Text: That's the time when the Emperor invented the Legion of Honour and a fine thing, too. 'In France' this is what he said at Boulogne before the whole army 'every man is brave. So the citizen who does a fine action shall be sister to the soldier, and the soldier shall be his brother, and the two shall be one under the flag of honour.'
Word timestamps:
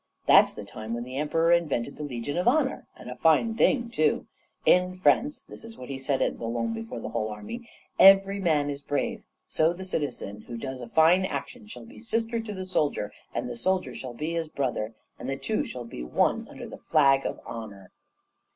That's 0.25 0.55
the 0.55 0.65
time 0.65 0.95
when 0.95 1.03
the 1.03 1.15
Emperor 1.17 1.51
invented 1.51 1.95
the 1.95 2.01
Legion 2.03 2.35
of 2.35 2.47
Honour 2.47 2.87
and 2.97 3.07
a 3.07 3.15
fine 3.17 3.53
thing, 3.53 3.91
too. 3.91 4.25
'In 4.65 4.95
France' 4.97 5.43
this 5.47 5.63
is 5.63 5.77
what 5.77 5.89
he 5.89 5.99
said 5.99 6.23
at 6.23 6.39
Boulogne 6.39 6.73
before 6.73 6.99
the 6.99 7.09
whole 7.09 7.27
army 7.27 7.69
'every 7.99 8.39
man 8.39 8.71
is 8.71 8.81
brave. 8.81 9.21
So 9.47 9.73
the 9.73 9.85
citizen 9.85 10.41
who 10.47 10.57
does 10.57 10.81
a 10.81 10.87
fine 10.89 11.23
action 11.23 11.67
shall 11.67 11.85
be 11.85 11.99
sister 11.99 12.39
to 12.39 12.51
the 12.51 12.65
soldier, 12.65 13.11
and 13.31 13.47
the 13.47 13.55
soldier 13.55 13.93
shall 13.93 14.15
be 14.15 14.33
his 14.33 14.49
brother, 14.49 14.95
and 15.19 15.29
the 15.29 15.37
two 15.37 15.65
shall 15.65 15.85
be 15.85 16.01
one 16.01 16.47
under 16.49 16.67
the 16.67 16.79
flag 16.79 17.23
of 17.27 17.39
honour.' 17.45 17.91